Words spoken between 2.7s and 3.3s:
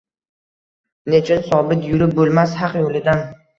yoʼlidan